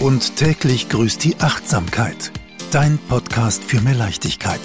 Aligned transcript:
und 0.00 0.36
täglich 0.36 0.88
grüßt 0.88 1.22
die 1.24 1.36
Achtsamkeit. 1.40 2.32
Dein 2.70 2.98
Podcast 2.98 3.64
für 3.64 3.80
mehr 3.80 3.94
Leichtigkeit 3.94 4.60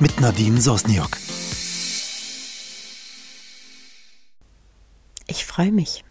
mit 0.00 0.20
Nadine 0.20 0.60
Sosniok. 0.60 1.16
Ich 5.26 5.46
freue 5.46 5.72
mich, 5.72 6.04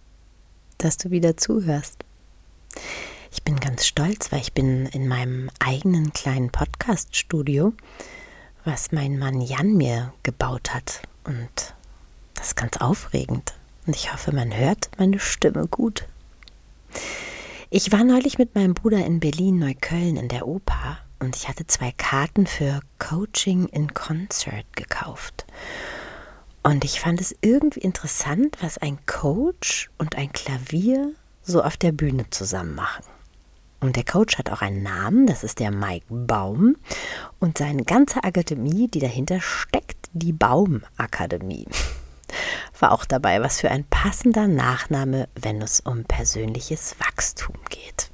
dass 0.78 0.98
du 0.98 1.12
wieder 1.12 1.38
zuhörst. 1.38 2.04
Ich 3.32 3.44
bin 3.44 3.60
ganz 3.60 3.86
stolz, 3.86 4.32
weil 4.32 4.42
ich 4.42 4.54
bin 4.54 4.86
in 4.88 5.08
meinem 5.08 5.50
eigenen 5.60 6.14
kleinen 6.14 6.50
Podcast-Studio, 6.50 7.74
was 8.66 8.92
mein 8.92 9.20
Mann 9.20 9.42
Jan 9.42 9.74
mir 9.74 10.14
gebaut 10.24 10.74
hat. 10.74 11.02
Und 11.26 11.76
das 12.34 12.48
ist 12.48 12.56
ganz 12.56 12.78
aufregend. 12.78 13.54
Und 13.86 13.96
ich 13.96 14.12
hoffe, 14.14 14.34
man 14.34 14.56
hört 14.56 14.90
meine 14.98 15.20
Stimme 15.20 15.68
gut. 15.68 16.06
Ich 17.76 17.92
war 17.92 18.04
neulich 18.04 18.38
mit 18.38 18.54
meinem 18.54 18.76
Bruder 18.76 19.04
in 19.04 19.20
Berlin-Neukölln 19.20 20.16
in 20.16 20.28
der 20.28 20.48
Oper 20.48 21.00
und 21.18 21.36
ich 21.36 21.50
hatte 21.50 21.66
zwei 21.66 21.92
Karten 21.92 22.46
für 22.46 22.82
Coaching 23.00 23.66
in 23.66 23.96
Concert 23.96 24.68
gekauft. 24.76 25.48
Und 26.62 26.86
ich 26.86 27.00
fand 27.00 27.20
es 27.20 27.36
irgendwie 27.42 27.80
interessant, 27.80 28.58
was 28.62 28.78
ein 28.78 29.00
Coach 29.08 29.90
und 29.98 30.16
ein 30.20 30.32
Klavier 30.32 31.14
so 31.42 31.64
auf 31.64 31.76
der 31.76 31.94
Bühne 31.94 32.30
zusammen 32.30 32.76
machen. 32.76 33.06
Und 33.80 33.96
der 33.96 34.06
Coach 34.06 34.38
hat 34.38 34.52
auch 34.52 34.62
einen 34.62 34.84
Namen, 34.84 35.26
das 35.26 35.44
ist 35.44 35.58
der 35.58 35.72
Mike 35.72 36.06
Baum. 36.10 36.76
Und 37.40 37.58
seine 37.58 37.86
ganze 37.86 38.24
Akademie, 38.24 38.88
die 38.88 39.00
dahinter 39.00 39.42
steckt, 39.42 40.12
die 40.14 40.32
Baumakademie 40.32 41.66
war 42.84 42.92
auch 42.92 43.06
dabei, 43.06 43.42
was 43.42 43.62
für 43.62 43.72
ein 43.72 43.86
passender 43.86 44.46
Nachname, 44.46 45.30
wenn 45.36 45.62
es 45.62 45.80
um 45.80 46.04
persönliches 46.04 46.98
Wachstum 47.00 47.56
geht. 47.70 48.12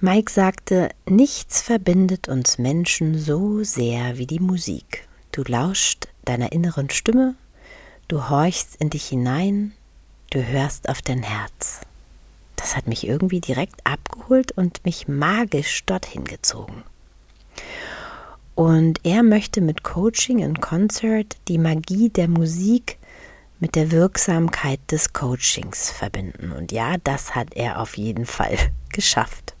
Mike 0.00 0.32
sagte, 0.32 0.88
nichts 1.06 1.62
verbindet 1.62 2.28
uns 2.28 2.58
Menschen 2.58 3.16
so 3.16 3.62
sehr 3.62 4.18
wie 4.18 4.26
die 4.26 4.40
Musik. 4.40 5.06
Du 5.30 5.44
lauschst 5.46 6.08
deiner 6.24 6.50
inneren 6.50 6.90
Stimme, 6.90 7.36
du 8.08 8.28
horchst 8.28 8.74
in 8.80 8.90
dich 8.90 9.06
hinein, 9.06 9.72
du 10.30 10.44
hörst 10.44 10.88
auf 10.88 11.02
dein 11.02 11.22
Herz. 11.22 11.82
Das 12.56 12.74
hat 12.76 12.88
mich 12.88 13.06
irgendwie 13.06 13.40
direkt 13.40 13.86
abgeholt 13.86 14.50
und 14.50 14.84
mich 14.84 15.06
magisch 15.06 15.84
dorthin 15.84 16.24
gezogen. 16.24 16.82
Und 18.54 19.00
er 19.04 19.22
möchte 19.22 19.60
mit 19.60 19.82
Coaching 19.82 20.40
in 20.40 20.60
Concert 20.60 21.36
die 21.48 21.58
Magie 21.58 22.10
der 22.10 22.28
Musik 22.28 22.98
mit 23.60 23.74
der 23.74 23.90
Wirksamkeit 23.90 24.80
des 24.90 25.12
Coachings 25.12 25.90
verbinden. 25.90 26.52
Und 26.52 26.72
ja, 26.72 26.96
das 27.04 27.34
hat 27.34 27.54
er 27.54 27.80
auf 27.80 27.96
jeden 27.96 28.26
Fall 28.26 28.56
geschafft. 28.92 29.54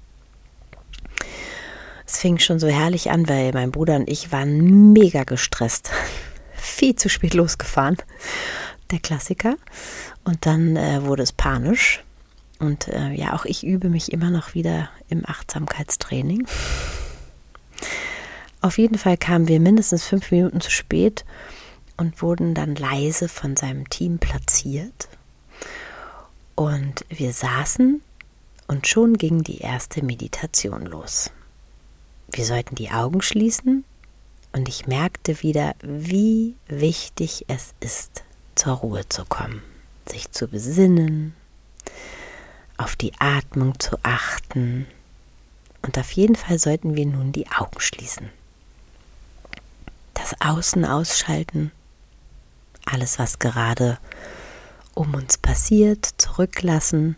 Es 2.06 2.18
fing 2.18 2.38
schon 2.38 2.58
so 2.58 2.66
herrlich 2.66 3.10
an, 3.10 3.28
weil 3.28 3.52
mein 3.52 3.70
Bruder 3.70 3.96
und 3.96 4.08
ich 4.08 4.32
waren 4.32 4.92
mega 4.92 5.24
gestresst. 5.24 5.90
Viel 6.54 6.96
zu 6.96 7.08
spät 7.08 7.34
losgefahren. 7.34 7.96
Der 8.90 8.98
Klassiker. 8.98 9.56
Und 10.24 10.44
dann 10.46 10.76
äh, 10.76 11.04
wurde 11.04 11.22
es 11.22 11.32
panisch. 11.32 12.02
Und 12.58 12.88
äh, 12.88 13.12
ja, 13.12 13.34
auch 13.34 13.44
ich 13.44 13.64
übe 13.64 13.88
mich 13.88 14.12
immer 14.12 14.30
noch 14.30 14.54
wieder 14.54 14.90
im 15.08 15.22
Achtsamkeitstraining. 15.24 16.46
Auf 18.62 18.76
jeden 18.76 18.98
Fall 18.98 19.16
kamen 19.16 19.48
wir 19.48 19.58
mindestens 19.58 20.04
fünf 20.04 20.30
Minuten 20.30 20.60
zu 20.60 20.70
spät 20.70 21.24
und 21.96 22.20
wurden 22.20 22.54
dann 22.54 22.74
leise 22.74 23.28
von 23.28 23.56
seinem 23.56 23.88
Team 23.88 24.18
platziert. 24.18 25.08
Und 26.56 27.06
wir 27.08 27.32
saßen 27.32 28.02
und 28.66 28.86
schon 28.86 29.16
ging 29.16 29.42
die 29.42 29.58
erste 29.58 30.04
Meditation 30.04 30.84
los. 30.84 31.30
Wir 32.32 32.44
sollten 32.44 32.74
die 32.74 32.90
Augen 32.90 33.22
schließen 33.22 33.84
und 34.52 34.68
ich 34.68 34.86
merkte 34.86 35.42
wieder, 35.42 35.74
wie 35.80 36.54
wichtig 36.68 37.46
es 37.48 37.72
ist, 37.80 38.24
zur 38.56 38.74
Ruhe 38.74 39.08
zu 39.08 39.24
kommen, 39.24 39.62
sich 40.06 40.32
zu 40.32 40.48
besinnen, 40.48 41.34
auf 42.76 42.94
die 42.94 43.12
Atmung 43.18 43.80
zu 43.80 43.96
achten. 44.02 44.86
Und 45.80 45.96
auf 45.96 46.12
jeden 46.12 46.36
Fall 46.36 46.58
sollten 46.58 46.94
wir 46.94 47.06
nun 47.06 47.32
die 47.32 47.48
Augen 47.48 47.80
schließen 47.80 48.30
das 50.30 50.40
Außen 50.40 50.84
ausschalten, 50.84 51.72
alles, 52.84 53.18
was 53.18 53.38
gerade 53.38 53.98
um 54.94 55.14
uns 55.14 55.38
passiert, 55.38 56.06
zurücklassen, 56.18 57.16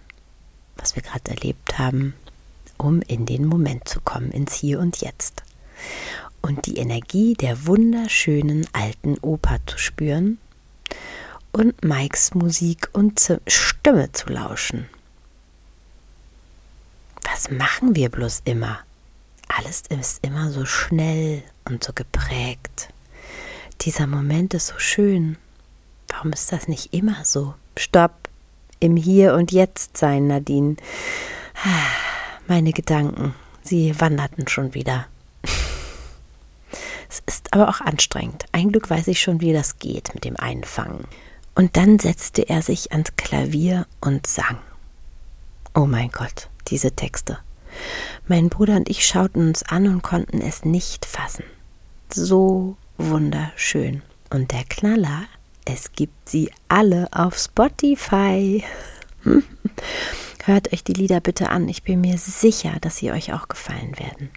was 0.77 0.97
wir 0.97 1.03
gerade 1.03 1.31
erlebt 1.31 1.79
haben, 1.79 2.15
um 2.79 3.03
in 3.03 3.27
den 3.27 3.45
Moment 3.45 3.89
zu 3.89 4.01
kommen, 4.01 4.31
ins 4.31 4.55
Hier 4.55 4.81
und 4.81 4.99
Jetzt. 4.99 5.43
Und 6.41 6.67
die 6.67 6.79
Energie 6.79 7.35
der 7.35 7.67
wunderschönen 7.67 8.67
alten 8.73 9.19
Oper 9.19 9.59
zu 9.67 9.79
spüren 9.79 10.39
und 11.53 11.85
Mikes 11.85 12.35
Musik 12.35 12.89
und 12.93 13.39
Stimme 13.47 14.11
zu 14.13 14.29
lauschen. 14.29 14.89
Was 17.23 17.51
machen 17.51 17.95
wir 17.95 18.09
bloß 18.09 18.43
immer? 18.45 18.81
Alles 19.49 19.83
ist 19.89 20.25
immer 20.25 20.51
so 20.51 20.65
schnell 20.65 21.43
und 21.65 21.85
so 21.85 21.93
geprägt. 21.93 22.89
Dieser 23.85 24.07
Moment 24.07 24.55
ist 24.55 24.69
so 24.69 24.79
schön. 24.79 25.37
Warum 26.07 26.33
ist 26.33 26.53
das 26.53 26.69
nicht 26.69 26.95
immer 26.95 27.25
so? 27.25 27.55
Stopp. 27.77 28.13
Im 28.79 28.97
Hier 28.97 29.35
und 29.35 29.51
Jetzt 29.51 29.97
sein, 29.97 30.29
Nadine. 30.29 30.77
Meine 32.47 32.73
Gedanken, 32.73 33.35
sie 33.63 33.99
wanderten 34.01 34.47
schon 34.47 34.75
wieder. 34.75 35.07
Es 37.09 37.23
ist 37.27 37.53
aber 37.53 37.69
auch 37.69 37.81
anstrengend. 37.81 38.47
Ein 38.53 38.71
Glück 38.71 38.89
weiß 38.89 39.09
ich 39.09 39.21
schon, 39.21 39.41
wie 39.41 39.53
das 39.53 39.81
geht 39.81 40.15
mit 40.15 40.25
dem 40.25 40.37
Einfangen. 40.37 41.05
Und 41.57 41.77
dann 41.77 41.99
setzte 41.99 42.49
er 42.49 42.63
sich 42.63 42.93
ans 42.93 43.17
Klavier 43.17 43.87
und 44.01 44.29
sang. 44.29 44.59
Oh 45.75 45.87
mein 45.87 46.11
Gott, 46.11 46.49
diese 46.69 46.93
Texte. 46.93 47.39
Mein 48.29 48.49
Bruder 48.49 48.77
und 48.77 48.89
ich 48.89 49.05
schauten 49.05 49.49
uns 49.49 49.65
an 49.65 49.89
und 49.89 50.03
konnten 50.03 50.41
es 50.41 50.65
nicht 50.65 51.05
fassen. 51.05 51.45
So 52.13 52.77
wunderschön. 53.09 54.03
Und 54.31 54.53
der 54.53 54.65
Knaller, 54.69 55.25
es 55.65 55.93
gibt 55.93 56.29
sie 56.29 56.51
alle 56.69 57.09
auf 57.13 57.37
Spotify. 57.37 58.65
Hört 60.45 60.73
euch 60.73 60.85
die 60.85 60.93
Lieder 60.93 61.21
bitte 61.21 61.51
an. 61.51 61.69
Ich 61.69 61.83
bin 61.83 62.01
mir 62.01 62.19
sicher, 62.19 62.73
dass 62.81 62.97
sie 62.97 63.13
euch 63.13 63.33
auch 63.33 63.49
gefallen 63.49 63.99
werden. 63.99 64.31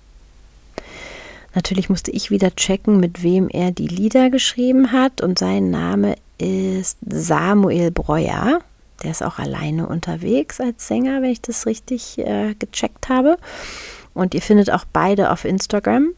Natürlich 1.53 1.89
musste 1.89 2.11
ich 2.11 2.31
wieder 2.31 2.55
checken, 2.55 2.99
mit 2.99 3.23
wem 3.23 3.49
er 3.49 3.71
die 3.71 3.87
Lieder 3.87 4.29
geschrieben 4.29 4.91
hat. 4.91 5.21
Und 5.21 5.39
sein 5.39 5.71
Name 5.71 6.15
ist 6.37 6.97
Samuel 7.07 7.91
Breuer. 7.91 8.59
Der 9.03 9.11
ist 9.11 9.23
auch 9.23 9.39
alleine 9.39 9.87
unterwegs 9.87 10.59
als 10.59 10.87
Sänger, 10.87 11.21
wenn 11.21 11.31
ich 11.31 11.41
das 11.41 11.65
richtig 11.65 12.17
äh, 12.19 12.55
gecheckt 12.55 13.09
habe. 13.09 13.37
Und 14.13 14.33
ihr 14.33 14.41
findet 14.41 14.71
auch 14.71 14.85
beide 14.91 15.31
auf 15.31 15.45
Instagram. 15.45 16.13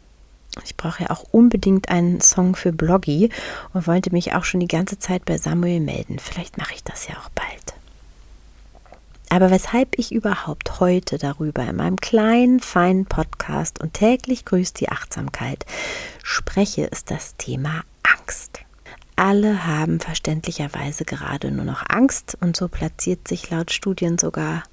Ich 0.64 0.76
brauche 0.76 1.04
ja 1.04 1.10
auch 1.12 1.24
unbedingt 1.32 1.90
einen 1.90 2.22
Song 2.22 2.56
für 2.56 2.72
Bloggy 2.72 3.30
und 3.74 3.88
wollte 3.88 4.12
mich 4.12 4.34
auch 4.34 4.44
schon 4.44 4.60
die 4.60 4.68
ganze 4.68 5.00
Zeit 5.00 5.26
bei 5.26 5.38
Samuel 5.38 5.80
melden. 5.80 6.20
Vielleicht 6.20 6.58
mache 6.58 6.74
ich 6.74 6.84
das 6.84 7.08
ja 7.08 7.16
auch 7.16 7.30
bald. 7.30 7.74
Aber 9.30 9.52
weshalb 9.52 10.00
ich 10.00 10.14
überhaupt 10.14 10.80
heute 10.80 11.18
darüber 11.18 11.64
in 11.64 11.76
meinem 11.76 11.98
kleinen, 11.98 12.60
feinen 12.60 13.06
Podcast 13.06 13.80
und 13.80 13.94
täglich 13.94 14.46
grüßt 14.46 14.80
die 14.80 14.90
Achtsamkeit 14.90 15.66
spreche, 16.24 16.86
ist 16.86 17.12
das 17.12 17.36
Thema 17.38 17.84
Angst. 18.04 18.62
Alle 19.18 19.66
haben 19.66 20.00
verständlicherweise 20.00 21.04
gerade 21.04 21.52
nur 21.52 21.66
noch 21.66 21.84
Angst 21.90 22.38
und 22.40 22.56
so 22.56 22.68
platziert 22.68 23.28
sich 23.28 23.50
laut 23.50 23.72
Studien 23.72 24.18
sogar 24.18 24.64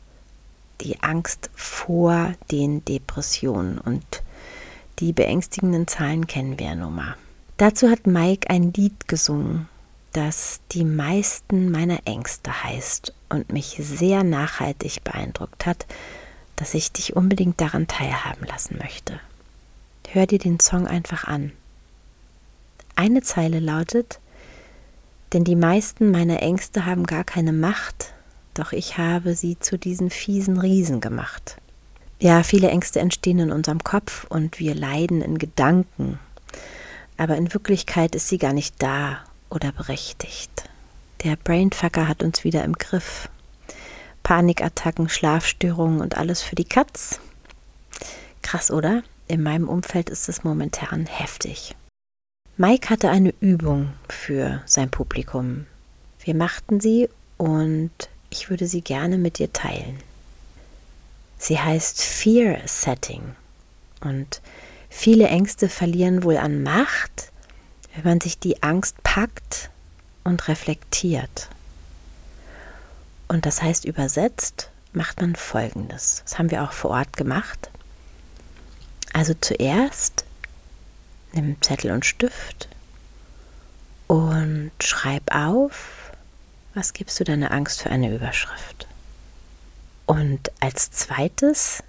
die 0.83 1.03
Angst 1.03 1.51
vor 1.55 2.33
den 2.51 2.85
Depressionen 2.85 3.79
und 3.79 4.23
die 4.99 5.13
beängstigenden 5.13 5.87
Zahlen 5.87 6.27
kennen 6.27 6.59
wir 6.59 6.67
ja 6.67 6.75
nun 6.75 6.95
mal. 6.95 7.17
Dazu 7.57 7.89
hat 7.89 8.07
Mike 8.07 8.51
ein 8.51 8.73
Lied 8.73 9.09
gesungen, 9.09 9.69
das 10.13 10.61
die 10.73 10.85
meisten 10.85 11.71
meiner 11.71 12.01
Ängste 12.05 12.65
heißt 12.65 13.13
und 13.29 13.53
mich 13.53 13.77
sehr 13.81 14.25
nachhaltig 14.25 15.05
beeindruckt 15.05 15.67
hat, 15.67 15.87
dass 16.57 16.75
ich 16.75 16.93
dich 16.93 17.17
unbedingt 17.17 17.61
daran 17.61 17.87
teilhaben 17.87 18.47
lassen 18.47 18.79
möchte. 18.79 19.21
Hör 20.09 20.27
dir 20.27 20.39
den 20.39 20.61
Song 20.61 20.87
einfach 20.87 21.25
an. 21.25 21.53
Eine 22.95 23.23
Zeile 23.23 23.59
lautet, 23.59 24.21
denn 25.33 25.43
die 25.43 25.57
meisten 25.57 26.13
meiner 26.13 26.43
Ängste 26.43 26.87
haben 26.87 27.05
gar 27.05 27.25
keine 27.25 27.53
Macht, 27.53 28.15
doch 28.55 28.73
ich 28.73 28.99
habe 28.99 29.35
sie 29.35 29.59
zu 29.59 29.77
diesen 29.77 30.11
fiesen 30.11 30.59
Riesen 30.59 31.01
gemacht. 31.01 31.57
Ja, 32.19 32.43
viele 32.43 32.71
Ängste 32.71 33.01
entstehen 33.01 33.39
in 33.39 33.53
unserem 33.53 33.83
Kopf 33.83 34.25
und 34.29 34.59
wir 34.59 34.75
leiden 34.75 35.21
in 35.21 35.39
Gedanken. 35.39 36.19
Aber 37.17 37.37
in 37.37 37.53
Wirklichkeit 37.53 38.15
ist 38.15 38.29
sie 38.29 38.39
gar 38.39 38.53
nicht 38.53 38.83
da 38.83 39.19
oder 39.51 39.73
berechtigt. 39.73 40.69
Der 41.23 41.37
Brainfucker 41.37 42.09
hat 42.09 42.23
uns 42.23 42.45
wieder 42.45 42.65
im 42.65 42.75
Griff. 42.75 43.29
Panikattacken, 44.23 45.09
Schlafstörungen 45.09 46.01
und 46.01 46.17
alles 46.17 46.43
für 46.43 46.57
die 46.57 46.65
Katz. 46.65 47.21
Krass, 48.43 48.71
oder? 48.71 49.03
In 49.27 49.43
meinem 49.43 49.69
Umfeld 49.69 50.11
ist 50.11 50.29
es 50.29 50.45
momentan 50.45 51.07
heftig. 51.07 51.75
Mike 52.57 52.91
hatte 52.91 53.11
eine 53.11 53.35
Übung 53.41 53.95
für 54.09 54.63
sein 54.67 54.91
Publikum. 54.91 55.67
Wir 56.21 56.35
machten 56.35 56.81
sie 56.81 57.09
und 57.37 57.91
ich 58.31 58.51
würde 58.51 58.67
sie 58.67 58.81
gerne 58.81 59.19
mit 59.19 59.39
dir 59.39 59.53
teilen. 59.53 59.99
Sie 61.45 61.61
heißt 61.61 62.01
Fear 62.01 62.57
Setting 62.65 63.37
und 64.01 64.41
viele 64.89 65.29
Ängste 65.29 65.69
verlieren 65.69 66.23
wohl 66.23 66.39
an 66.39 66.63
Macht, 66.63 67.33
wenn 67.95 68.05
man 68.05 68.21
sich 68.23 68.39
die 68.39 68.63
Angst 68.63 69.03
packt 69.03 69.69
und 70.25 70.49
reflektiert. 70.49 71.51
Und 73.29 73.45
das 73.45 73.61
heißt 73.61 73.85
übersetzt, 73.85 74.71
macht 74.95 75.21
man 75.21 75.37
Folgendes. 75.37 76.23
Das 76.25 76.39
haben 76.39 76.51
wir 76.51 76.63
auch 76.63 76.73
vor 76.73 76.93
Ort 76.93 77.15
gemacht. 77.15 77.69
Also 79.13 79.35
zuerst 79.39 80.25
nimm 81.35 81.61
Zettel 81.61 81.91
und 81.91 82.07
Stift 82.07 82.71
und 84.07 84.73
schreib 84.81 85.25
auf, 85.31 86.11
was 86.73 86.95
gibst 86.95 87.21
du 87.21 87.25
deiner 87.25 87.51
Angst 87.51 87.83
für 87.83 87.91
eine 87.91 88.15
Überschrift. 88.15 88.89
Und 90.07 90.51
als 90.61 90.91
zweites, 90.91 91.83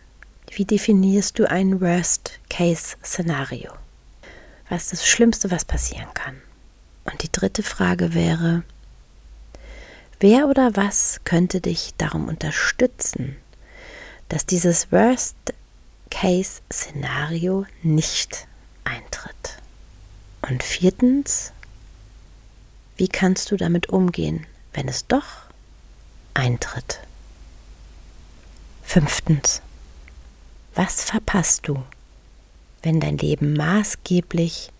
wie 0.50 0.66
definierst 0.66 1.38
du 1.38 1.50
ein 1.50 1.82
Worst-Case-Szenario? 1.82 3.74
Was 4.70 4.84
ist 4.84 4.94
das 4.94 5.06
Schlimmste, 5.08 5.52
was 5.52 5.66
passieren 5.66 6.08
kann? 6.14 6.42
Und 7.04 7.24
die 7.24 7.32
dritte 7.32 7.62
Frage 7.62 8.14
wäre, 8.14 8.64
wer 10.20 10.48
oder 10.48 10.76
was 10.76 11.20
könnte 11.26 11.62
dich 11.62 11.94
darum 11.98 12.30
unterstützen, 12.30 13.36
dass 14.30 14.46
dieses 14.46 14.92
Worst-Case-Szenario 14.92 17.66
nicht 17.84 18.48
eintritt? 18.86 19.58
Und 20.42 20.64
viertens, 20.64 21.52
wie 22.98 23.10
kannst 23.10 23.52
du 23.52 23.58
damit 23.58 23.90
umgehen, 23.90 24.48
wenn 24.74 24.88
es 24.88 25.06
doch 25.06 25.26
eintritt? 26.34 27.02
Fünftens, 28.88 29.62
was 30.74 31.04
verpasst 31.04 31.68
du, 31.68 31.84
wenn 32.82 33.02
dein 33.02 33.18
Leben 33.18 33.52
maßgeblich 33.54 34.72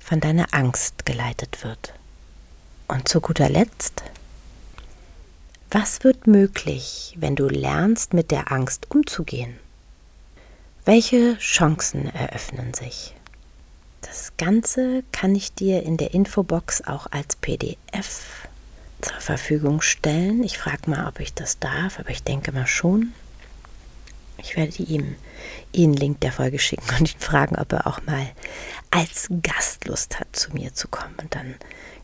von 0.00 0.18
deiner 0.18 0.52
Angst 0.52 1.06
geleitet 1.06 1.62
wird? 1.62 1.94
Und 2.88 3.08
zu 3.08 3.20
guter 3.20 3.48
Letzt, 3.48 4.02
was 5.70 6.02
wird 6.02 6.26
möglich, 6.26 7.14
wenn 7.16 7.36
du 7.36 7.48
lernst, 7.48 8.12
mit 8.12 8.32
der 8.32 8.50
Angst 8.50 8.90
umzugehen? 8.90 9.56
Welche 10.84 11.38
Chancen 11.38 12.12
eröffnen 12.12 12.74
sich? 12.74 13.14
Das 14.00 14.32
Ganze 14.36 15.04
kann 15.12 15.36
ich 15.36 15.54
dir 15.54 15.84
in 15.84 15.96
der 15.96 16.12
Infobox 16.12 16.82
auch 16.82 17.06
als 17.12 17.36
PDF 17.36 18.48
zur 19.02 19.20
Verfügung 19.20 19.80
stellen. 19.82 20.42
Ich 20.42 20.58
frage 20.58 20.90
mal, 20.90 21.06
ob 21.06 21.20
ich 21.20 21.34
das 21.34 21.58
darf, 21.58 21.98
aber 21.98 22.10
ich 22.10 22.22
denke 22.22 22.52
mal 22.52 22.66
schon. 22.66 23.12
Ich 24.38 24.56
werde 24.56 24.82
ihm 24.82 25.14
einen 25.74 25.94
Link 25.94 26.20
der 26.20 26.32
Folge 26.32 26.58
schicken 26.58 26.88
und 26.98 27.12
ihn 27.12 27.20
fragen, 27.20 27.56
ob 27.56 27.72
er 27.72 27.86
auch 27.86 28.02
mal 28.06 28.30
als 28.90 29.28
Gast 29.42 29.86
Lust 29.86 30.18
hat, 30.18 30.28
zu 30.32 30.52
mir 30.52 30.74
zu 30.74 30.88
kommen. 30.88 31.14
Und 31.20 31.34
dann 31.34 31.54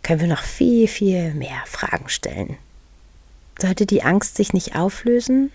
können 0.03 0.21
wir 0.21 0.29
noch 0.29 0.43
viel, 0.43 0.89
viel 0.89 1.35
mehr 1.35 1.63
Fragen 1.67 2.09
stellen. 2.09 2.57
Sollte 3.59 3.87
die 3.87 4.03
Angst 4.03 4.37
sich 4.37 4.53
nicht 4.53 4.77
auflösen, 4.77 5.51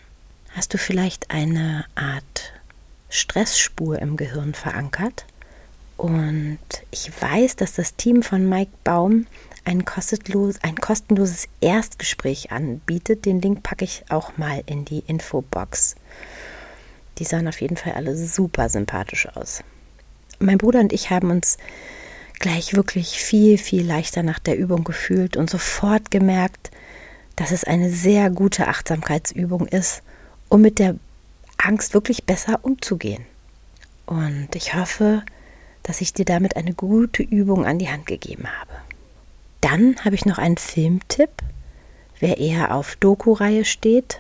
hast 0.55 0.73
du 0.73 0.77
vielleicht 0.77 1.31
eine 1.31 1.85
Art 1.95 2.53
Stressspur 3.09 3.99
im 3.99 4.17
Gehirn 4.17 4.53
verankert. 4.53 5.25
Und 5.95 6.59
ich 6.91 7.09
weiß, 7.21 7.55
dass 7.55 7.73
das 7.73 7.95
Team 7.95 8.23
von 8.23 8.49
Mike 8.49 8.71
Baum 8.83 9.27
ein, 9.65 9.85
kostenlos, 9.85 10.55
ein 10.61 10.75
kostenloses 10.75 11.47
Erstgespräch 11.61 12.51
anbietet. 12.51 13.25
Den 13.25 13.41
Link 13.41 13.63
packe 13.63 13.85
ich 13.85 14.03
auch 14.09 14.37
mal 14.37 14.63
in 14.65 14.85
die 14.85 15.03
Infobox. 15.07 15.95
Die 17.19 17.23
sahen 17.23 17.47
auf 17.47 17.61
jeden 17.61 17.77
Fall 17.77 17.93
alle 17.93 18.15
super 18.15 18.69
sympathisch 18.69 19.27
aus. 19.35 19.63
Mein 20.39 20.57
Bruder 20.57 20.79
und 20.79 20.91
ich 20.91 21.09
haben 21.09 21.31
uns 21.31 21.57
gleich 22.39 22.73
wirklich 22.75 23.19
viel, 23.19 23.57
viel 23.57 23.85
leichter 23.85 24.23
nach 24.23 24.39
der 24.39 24.57
Übung 24.57 24.83
gefühlt 24.83 25.37
und 25.37 25.49
sofort 25.49 26.11
gemerkt, 26.11 26.71
dass 27.35 27.51
es 27.51 27.63
eine 27.63 27.89
sehr 27.89 28.29
gute 28.29 28.67
Achtsamkeitsübung 28.67 29.67
ist, 29.67 30.03
um 30.49 30.61
mit 30.61 30.79
der 30.79 30.95
Angst 31.57 31.93
wirklich 31.93 32.25
besser 32.25 32.59
umzugehen. 32.63 33.25
Und 34.05 34.49
ich 34.55 34.75
hoffe, 34.75 35.23
dass 35.83 36.01
ich 36.01 36.13
dir 36.13 36.25
damit 36.25 36.55
eine 36.55 36.73
gute 36.73 37.23
Übung 37.23 37.65
an 37.65 37.79
die 37.79 37.89
Hand 37.89 38.05
gegeben 38.05 38.47
habe. 38.47 38.73
Dann 39.63 39.95
habe 40.03 40.15
ich 40.15 40.25
noch 40.25 40.39
einen 40.39 40.57
Filmtipp. 40.57 41.29
Wer 42.19 42.37
eher 42.37 42.75
auf 42.75 42.97
Doku-Reihe 42.97 43.63
steht, 43.63 44.19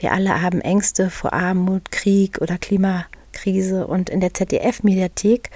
wir 0.00 0.12
alle 0.12 0.40
haben 0.40 0.62
Ängste 0.62 1.10
vor 1.10 1.34
Armut, 1.34 1.90
Krieg 1.90 2.40
oder 2.40 2.56
Klimakrise 2.56 3.86
und 3.86 4.08
in 4.08 4.20
der 4.20 4.32
ZDF-Mediathek 4.32 5.50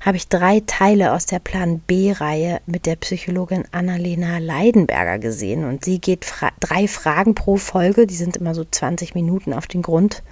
habe 0.00 0.18
ich 0.18 0.28
drei 0.28 0.62
Teile 0.66 1.12
aus 1.12 1.24
der 1.24 1.38
Plan 1.38 1.78
B-Reihe 1.80 2.60
mit 2.66 2.84
der 2.84 2.96
Psychologin 2.96 3.64
Annalena 3.72 4.36
Leidenberger 4.36 5.18
gesehen. 5.18 5.64
Und 5.64 5.86
sie 5.86 5.98
geht 5.98 6.26
fra 6.26 6.50
drei 6.60 6.88
Fragen 6.88 7.34
pro 7.34 7.56
Folge, 7.56 8.06
die 8.06 8.16
sind 8.16 8.36
immer 8.36 8.54
so 8.54 8.64
20 8.70 9.14
Minuten 9.14 9.54
auf 9.54 9.66
den 9.66 9.80
Grund. 9.80 10.22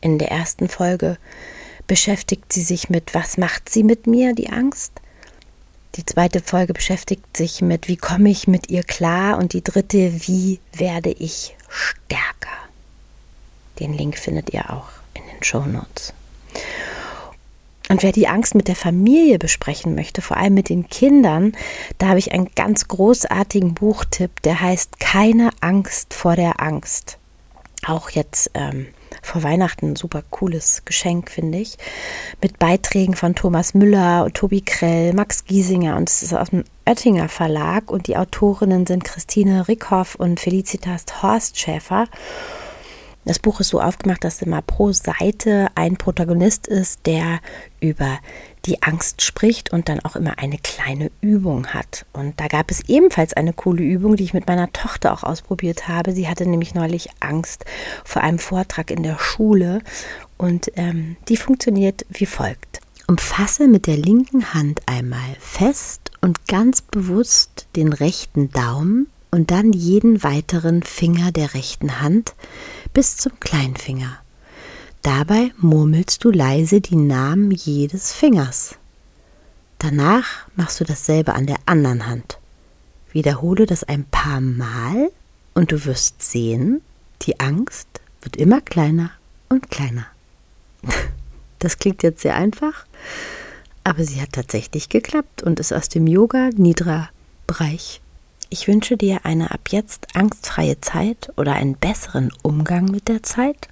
In 0.00 0.18
der 0.18 0.30
ersten 0.30 0.66
Folge 0.66 1.18
beschäftigt 1.86 2.54
sie 2.54 2.62
sich 2.62 2.88
mit, 2.88 3.14
was 3.14 3.36
macht 3.36 3.68
sie 3.68 3.82
mit 3.82 4.06
mir, 4.06 4.34
die 4.34 4.48
Angst. 4.48 5.01
Die 5.96 6.06
zweite 6.06 6.40
Folge 6.40 6.72
beschäftigt 6.72 7.36
sich 7.36 7.60
mit, 7.60 7.86
wie 7.86 7.98
komme 7.98 8.30
ich 8.30 8.48
mit 8.48 8.70
ihr 8.70 8.82
klar. 8.82 9.36
Und 9.38 9.52
die 9.52 9.62
dritte, 9.62 10.12
wie 10.26 10.58
werde 10.72 11.10
ich 11.10 11.56
stärker. 11.68 12.56
Den 13.78 13.92
Link 13.92 14.16
findet 14.16 14.52
ihr 14.54 14.70
auch 14.70 14.88
in 15.14 15.22
den 15.26 15.42
Show 15.42 15.66
Notes. 15.66 16.14
Und 17.90 18.02
wer 18.02 18.12
die 18.12 18.26
Angst 18.26 18.54
mit 18.54 18.68
der 18.68 18.76
Familie 18.76 19.38
besprechen 19.38 19.94
möchte, 19.94 20.22
vor 20.22 20.38
allem 20.38 20.54
mit 20.54 20.70
den 20.70 20.88
Kindern, 20.88 21.52
da 21.98 22.08
habe 22.08 22.18
ich 22.18 22.32
einen 22.32 22.50
ganz 22.54 22.88
großartigen 22.88 23.74
Buchtipp, 23.74 24.40
der 24.42 24.62
heißt 24.62 24.98
Keine 24.98 25.50
Angst 25.60 26.14
vor 26.14 26.34
der 26.34 26.62
Angst. 26.62 27.18
Auch 27.86 28.08
jetzt 28.08 28.50
ähm, 28.54 28.86
vor 29.22 29.42
Weihnachten 29.42 29.92
ein 29.92 29.96
super 29.96 30.22
cooles 30.30 30.84
Geschenk, 30.84 31.30
finde 31.30 31.58
ich. 31.58 31.78
Mit 32.42 32.58
Beiträgen 32.58 33.14
von 33.14 33.34
Thomas 33.34 33.72
Müller 33.72 34.28
Tobi 34.34 34.60
Krell, 34.60 35.14
Max 35.14 35.44
Giesinger 35.44 35.96
und 35.96 36.10
es 36.10 36.22
ist 36.22 36.34
aus 36.34 36.50
dem 36.50 36.64
Oettinger 36.84 37.28
Verlag 37.28 37.90
und 37.90 38.08
die 38.08 38.16
Autorinnen 38.16 38.86
sind 38.86 39.04
Christine 39.04 39.68
Rickhoff 39.68 40.16
und 40.16 40.40
Felicitas 40.40 41.04
Horstschäfer. 41.22 42.08
Das 43.24 43.38
Buch 43.38 43.60
ist 43.60 43.68
so 43.68 43.80
aufgemacht, 43.80 44.24
dass 44.24 44.42
immer 44.42 44.62
pro 44.62 44.92
Seite 44.92 45.68
ein 45.76 45.96
Protagonist 45.96 46.66
ist, 46.66 47.06
der 47.06 47.40
über 47.80 48.18
die 48.64 48.82
Angst 48.82 49.22
spricht 49.22 49.72
und 49.72 49.88
dann 49.88 50.00
auch 50.00 50.16
immer 50.16 50.38
eine 50.38 50.58
kleine 50.58 51.10
Übung 51.20 51.68
hat. 51.68 52.04
Und 52.12 52.40
da 52.40 52.48
gab 52.48 52.70
es 52.70 52.88
ebenfalls 52.88 53.32
eine 53.32 53.52
coole 53.52 53.84
Übung, 53.84 54.16
die 54.16 54.24
ich 54.24 54.34
mit 54.34 54.48
meiner 54.48 54.72
Tochter 54.72 55.12
auch 55.12 55.22
ausprobiert 55.22 55.86
habe. 55.86 56.12
Sie 56.12 56.28
hatte 56.28 56.46
nämlich 56.46 56.74
neulich 56.74 57.10
Angst 57.20 57.64
vor 58.04 58.22
einem 58.22 58.40
Vortrag 58.40 58.90
in 58.90 59.04
der 59.04 59.18
Schule 59.18 59.82
und 60.36 60.72
ähm, 60.76 61.16
die 61.28 61.36
funktioniert 61.36 62.04
wie 62.10 62.26
folgt. 62.26 62.80
Umfasse 63.06 63.68
mit 63.68 63.86
der 63.86 63.96
linken 63.96 64.54
Hand 64.54 64.80
einmal 64.86 65.36
fest 65.38 66.10
und 66.20 66.46
ganz 66.48 66.82
bewusst 66.82 67.66
den 67.76 67.92
rechten 67.92 68.50
Daumen 68.50 69.11
und 69.32 69.50
dann 69.50 69.72
jeden 69.72 70.22
weiteren 70.22 70.82
Finger 70.82 71.32
der 71.32 71.54
rechten 71.54 72.00
Hand 72.00 72.34
bis 72.92 73.16
zum 73.16 73.40
Kleinfinger. 73.40 74.18
Dabei 75.00 75.50
murmelst 75.56 76.22
du 76.22 76.30
leise 76.30 76.80
die 76.80 76.96
Namen 76.96 77.50
jedes 77.50 78.12
Fingers. 78.12 78.76
Danach 79.78 80.46
machst 80.54 80.78
du 80.78 80.84
dasselbe 80.84 81.34
an 81.34 81.46
der 81.46 81.56
anderen 81.66 82.06
Hand. 82.06 82.38
Wiederhole 83.10 83.66
das 83.66 83.82
ein 83.82 84.04
paar 84.04 84.40
Mal 84.40 85.10
und 85.54 85.72
du 85.72 85.84
wirst 85.86 86.22
sehen, 86.22 86.82
die 87.22 87.40
Angst 87.40 87.88
wird 88.20 88.36
immer 88.36 88.60
kleiner 88.60 89.10
und 89.48 89.70
kleiner. 89.70 90.06
Das 91.58 91.78
klingt 91.78 92.02
jetzt 92.02 92.22
sehr 92.22 92.34
einfach, 92.34 92.86
aber 93.84 94.02
sie 94.02 94.20
hat 94.20 94.32
tatsächlich 94.32 94.88
geklappt 94.88 95.44
und 95.44 95.60
ist 95.60 95.72
aus 95.72 95.88
dem 95.88 96.08
Yoga 96.08 96.50
Nidra 96.56 97.08
Bereich 97.46 98.01
ich 98.52 98.68
wünsche 98.68 98.98
dir 98.98 99.24
eine 99.24 99.50
ab 99.50 99.70
jetzt 99.70 100.14
angstfreie 100.14 100.80
Zeit 100.80 101.32
oder 101.36 101.54
einen 101.54 101.74
besseren 101.74 102.30
Umgang 102.42 102.84
mit 102.84 103.08
der 103.08 103.22
Zeit 103.22 103.68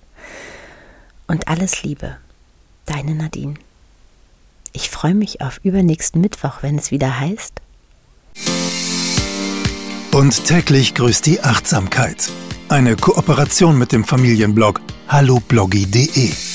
und 1.27 1.49
alles 1.49 1.83
Liebe. 1.83 2.17
Deine 2.87 3.15
Nadine. 3.15 3.55
Ich 4.73 4.89
freue 4.89 5.15
mich 5.15 5.43
auf 5.43 5.61
übernächsten 5.63 6.23
Mittwoch, 6.23 6.63
wenn 6.63 6.79
es 6.79 6.91
wieder 6.91 7.21
heißt. 7.21 7.61
Und 10.13 10.45
täglich 10.47 10.95
grüßt 10.95 11.27
die 11.27 11.43
Achtsamkeit. 11.43 12.31
Eine 12.69 12.97
Kooperation 12.97 13.79
mit 13.79 13.93
dem 13.93 14.05
Familienblog 14.05 14.81
hallobloggy.de 15.09 16.50